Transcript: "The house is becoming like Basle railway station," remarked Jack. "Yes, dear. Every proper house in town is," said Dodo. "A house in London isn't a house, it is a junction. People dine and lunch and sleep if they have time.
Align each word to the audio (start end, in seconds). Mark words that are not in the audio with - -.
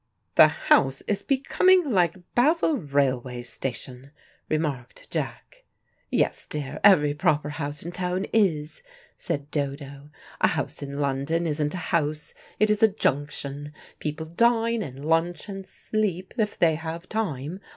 "The 0.33 0.47
house 0.47 1.01
is 1.01 1.21
becoming 1.21 1.87
like 1.91 2.17
Basle 2.33 2.75
railway 2.75 3.43
station," 3.43 4.09
remarked 4.49 5.11
Jack. 5.11 5.63
"Yes, 6.09 6.47
dear. 6.47 6.79
Every 6.83 7.13
proper 7.13 7.49
house 7.49 7.83
in 7.83 7.91
town 7.91 8.25
is," 8.33 8.81
said 9.15 9.51
Dodo. 9.51 10.09
"A 10.41 10.47
house 10.47 10.81
in 10.81 10.99
London 10.99 11.45
isn't 11.45 11.75
a 11.75 11.91
house, 11.93 12.33
it 12.59 12.71
is 12.71 12.81
a 12.81 12.91
junction. 12.91 13.73
People 13.99 14.25
dine 14.25 14.81
and 14.81 15.05
lunch 15.05 15.47
and 15.47 15.67
sleep 15.67 16.33
if 16.35 16.57
they 16.57 16.73
have 16.73 17.07
time. 17.07 17.59